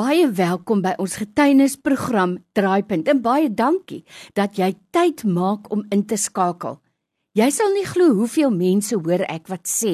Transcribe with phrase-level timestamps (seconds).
[0.00, 3.98] Baie welkom by ons getuienisprogram Draaipunt en baie dankie
[4.38, 6.78] dat jy tyd maak om in te skakel.
[7.36, 9.92] Jy sal nie glo hoeveel mense hoor ek wat sê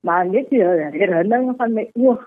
[0.00, 2.24] Maar net die herinnering van my oog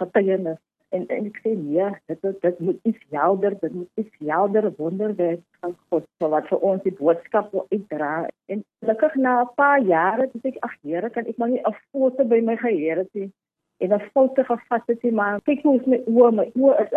[0.00, 4.70] getuienis en en ek sê nee, dit dit, moet iets helder, dit moet iets helder
[4.76, 8.28] wonderwerk van God so wat vir ons die boodskap wil uitdra.
[8.48, 11.76] En gelukkig na 'n paar jare het ek ag Here, kan ek maar nie 'n
[11.92, 13.30] foto by my geheer het nie
[13.78, 16.90] en 'n foto gevat het nie, maar kyk hoe my oë, my oë is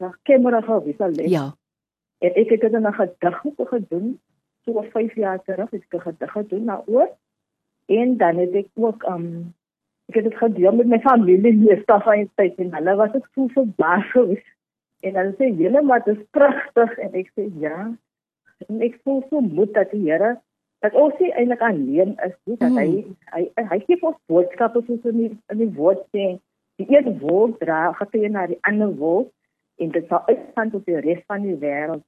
[0.00, 1.12] 'n kamera gewees al.
[1.12, 1.54] Ja.
[2.18, 4.20] En ek het dit in 'n gedig gedoen
[4.64, 7.08] so 5 jaar terug, ek het 'n gedig gedoen na oor
[7.86, 9.54] en dan het ek ook um
[10.08, 13.26] ek het dit gedeel met my familie hier staf van tyd en hulle was ek
[13.34, 14.44] so verbaas gewees.
[15.04, 17.90] En hulle sê julle maar dit is pragtig en ek sê ja.
[18.66, 20.36] En ek voel so moed dat die Here
[20.84, 23.14] dat ons nie eintlik alleen is nie dat hy mm.
[23.34, 26.28] hy hy, hy gee ons boodskappe soos in die in die woord sê
[26.78, 29.32] die een woord dra gaan na die ander woord
[29.82, 32.02] en dit sal uitgaan tot die res van die wêreld.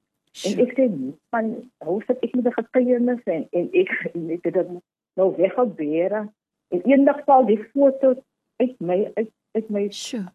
[0.47, 0.87] En ek sê
[1.35, 1.53] van
[1.85, 3.91] hoe sit ek met die getuienis en en ek
[4.29, 4.77] net dit
[5.19, 6.25] nou weggebeere
[6.71, 8.15] En eendag sal die foto
[8.61, 9.81] uit my uit uit my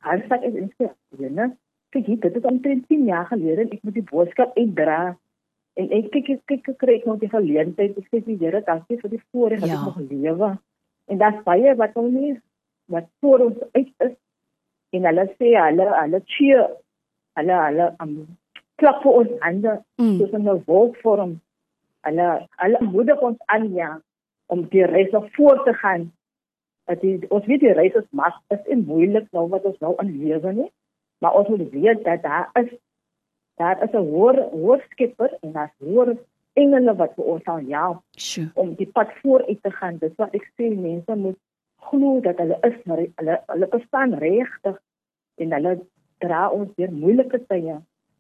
[0.05, 1.57] handsak is en sê, "Jene,
[1.91, 5.17] kyk hier, dit is omtrent 10 jaar gelede en ek moet die boodskap uitdra."
[5.77, 7.97] En ek kyk ek kyk ek kry nog die geleentheid.
[7.99, 9.75] Ek sê die Here, dankie vir die voorreg dat ja.
[9.77, 10.59] ek nog lewe.
[11.07, 12.41] En daar's baie wat ons nie
[12.87, 14.15] wat voor ons uit is.
[14.91, 16.67] En hulle sê hulle hulle cheer
[17.37, 18.27] hulle hulle um,
[18.77, 20.19] klap vir ons hande mm.
[20.19, 21.41] soos 'n wolkvorm.
[22.09, 24.01] Hulle hulle moedig ons aan ja
[24.47, 26.13] om die reis nog voort te gaan
[26.87, 29.95] dat die ons weet die reis is mas is en moeilik nou wat ons nou
[29.99, 30.71] aan lewe nie
[31.25, 32.71] maar ons moet weet dat daar is
[33.57, 36.17] daar is 'n hoër hoër skepper en daar's hoër
[36.57, 37.85] engele wat vir ons al ja
[38.17, 38.51] sure.
[38.55, 39.99] om die pad vooruit te gaan.
[40.01, 41.39] Dis wat ek sê mense moet
[41.89, 44.79] glo dat hulle is hulle hulle bestaan regtig
[45.45, 45.75] en hulle
[46.25, 47.77] dra ons deur moeilike tye.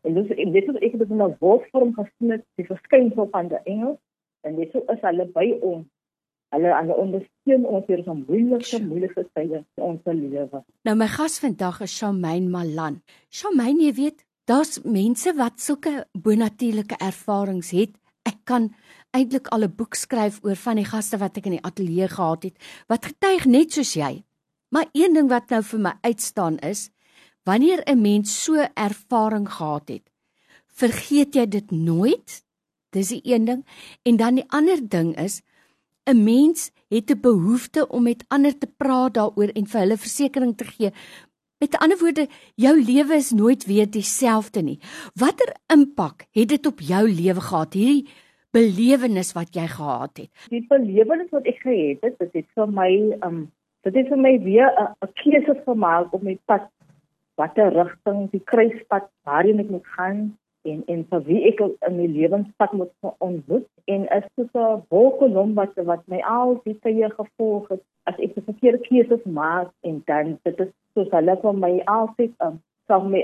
[0.06, 3.48] En dis en dit is ek het dit in 'n wolkvorm gesien die verskynsel van
[3.52, 3.96] die engele
[4.42, 5.86] en dit is hulle by ons
[6.54, 10.62] Hulle hulle ondersteun ons hier in moeilike moeilike tye in ons lewe.
[10.86, 13.00] Nou my gas vandag is Shamaine Malan.
[13.30, 17.96] Shamaine, jy weet, daar's mense wat sulke bonatuurlike ervarings het.
[18.26, 18.70] Ek kan
[19.14, 22.42] eintlik al 'n boek skryf oor van die gaste wat ek in die ateljee gehad
[22.42, 22.56] het
[22.88, 24.22] wat getuig net soos jy.
[24.70, 26.90] Maar een ding wat nou vir my uitstaan is,
[27.44, 30.10] wanneer 'n mens so ervaring gehad het,
[30.66, 32.44] vergeet jy dit nooit?
[32.90, 33.66] Dis die een ding
[34.02, 35.42] en dan die ander ding is
[36.06, 40.56] 'n mens het 'n behoefte om met ander te praat daaroor en vir hulle versekering
[40.56, 40.90] te gee.
[41.58, 44.78] Met ander woorde, jou lewe is nooit weer dieselfde nie.
[45.14, 48.08] Watter impak het dit op jou lewe gehad hierdie
[48.50, 50.30] belewenis wat jy gehad het?
[50.48, 52.90] Die belewenis wat ek gehad het, dit het vir my
[53.26, 53.52] um
[53.86, 54.70] dit het vir my weer
[55.02, 56.70] 'n keuse gemaak om my pad
[57.36, 60.38] watter rigting die kruispad waarheen ek moet gaan
[60.72, 65.54] en en vir wie ek in my lewenspad moet ontmoet en is dit 'n wolkolom
[65.58, 70.38] wat wat my al die tye gevolg het as ek verkeerde keuses maak en dan
[70.42, 73.22] dit is soos hulle vir my altyd um, sal my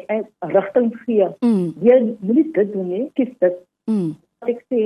[0.54, 1.28] rigting gee.
[1.40, 1.72] Mm.
[1.80, 3.58] Jy moet dit doen nie, kies dit.
[3.90, 4.14] Mm.
[4.50, 4.82] Ek sê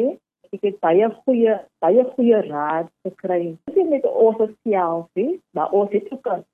[0.52, 3.56] ek het baie goeie baie goeie raad gekry.
[3.66, 5.08] Dit is met ons self,
[5.56, 6.44] maar ons het ook 'n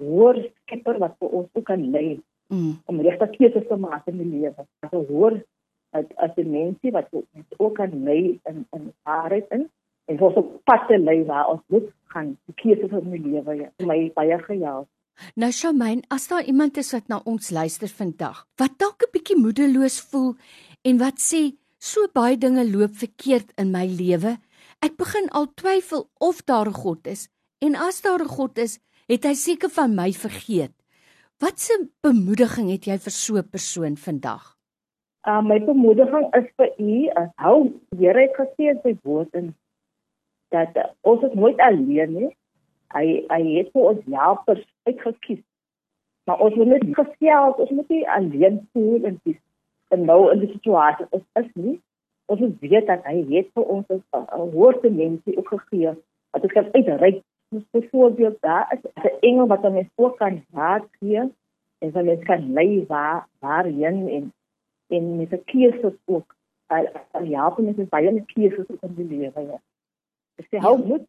[0.00, 2.20] hoër skepper wat vir ons ook kan lei
[2.50, 2.72] mm.
[2.90, 4.66] om regte keuses te maak in die lewe.
[4.90, 5.40] So hoor
[5.96, 9.66] as as die mense wat ons ook kan lei in in waarheid in
[10.10, 13.56] en ons op pad te lei waar ons moet gaan die keuses in die lewe
[13.62, 13.70] ja.
[13.86, 14.86] my baie gejaag.
[15.36, 19.36] Nou Shamaine, as daar iemand is wat na ons luister vandag, wat dalk 'n bietjie
[19.36, 20.34] moedeloos voel
[20.82, 21.42] en wat sê
[21.78, 24.38] so baie dinge loop verkeerd in my lewe,
[24.80, 27.28] ek begin al twyfel of daar 'n God is
[27.60, 30.79] en as daar 'n God is, het hy seker van my vergeet.
[31.40, 31.72] Watse
[32.04, 34.42] bemoediging het jy vir so 'n persoon vandag?
[35.28, 39.46] Uh, my bemoediging is vir u, as hou Here het gesê in sy woord en
[40.52, 42.28] dat uh, ons is nooit alleen nie.
[42.92, 45.40] Hy hy het vir ons helpers uitgekies.
[46.28, 49.40] Maar ons moet net gesels, ons moet nie alleen voel en dis
[49.96, 51.80] en nou in die situasie is is nie.
[52.28, 54.04] Ons moet weet dat hy het vir ons 'n
[54.52, 55.96] hoogte mensie ook gegee.
[56.32, 60.86] Dat ons kan uitreik Dus bijvoorbeeld daar is de engel wat dan ook kan raad
[60.98, 61.32] gee
[61.78, 64.32] en dan mens kan lei waar waarheen en
[64.86, 66.34] en met de keuses ook.
[67.22, 69.40] Ja, met is baie met keuses ook in die lewe.
[69.40, 69.60] Ja.
[70.34, 71.06] Dis die hou moet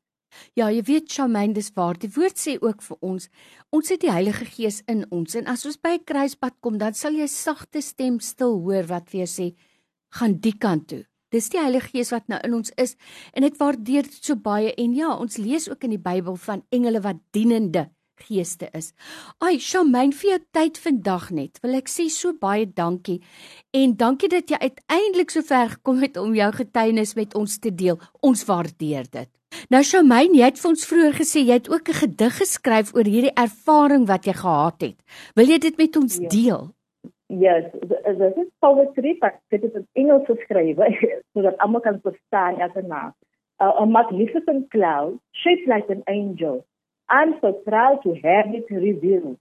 [0.55, 1.97] Ja, jy weet Charmaine, dis waar.
[1.99, 3.27] Die woord sê ook vir ons,
[3.75, 6.93] ons het die Heilige Gees in ons en as ons by 'n kruispunt kom, dan
[6.93, 9.47] sal jy sagte stem stil hoor wat vir jou sê,
[10.11, 11.03] gaan die kant toe.
[11.31, 12.97] Dis die Heilige Gees wat nou in ons is
[13.31, 16.65] en ek waardeer dit so baie en ja, ons lees ook in die Bybel van
[16.75, 17.87] engele wat dienende
[18.21, 18.91] geeste is.
[19.41, 21.61] Ai, Shamaine vir jou tyd vandag net.
[21.63, 23.19] Wil ek sê so baie dankie
[23.77, 27.71] en dankie dat jy uiteindelik so ver gekom het om jou getuienis met ons te
[27.73, 27.97] deel.
[28.21, 29.31] Ons waardeer dit.
[29.71, 33.07] Nou Shamaine, jy het vir ons vroeër gesê jy het ook 'n gedig geskryf oor
[33.07, 34.97] hierdie ervaring wat jy gehad het.
[35.35, 36.29] Wil jy dit met ons ja.
[36.29, 36.71] deel?
[37.31, 40.91] Yes, this is poetry, but it is in English geschreven,
[41.33, 43.15] so that almal kan verstaan as 'n naam.
[43.63, 46.65] A magnificent cloud, shaped like an angel.
[47.07, 49.39] I'm so proud to have it revealed.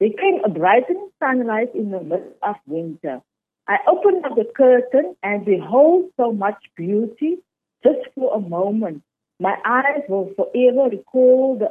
[0.00, 3.20] Became a brightening sunrise in the midst of winter.
[3.68, 7.36] I opened up the curtain and behold so much beauty
[7.84, 9.02] just for a moment.
[9.40, 11.68] My eyes will forever recall the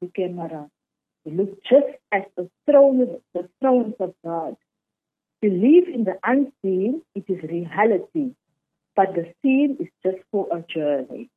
[0.00, 0.70] the camera.
[1.24, 4.54] It looked just as the throne, the thrones of God.
[5.40, 8.34] Believe in the unseen, it is reality,
[8.96, 11.30] but the seen is just for a journey.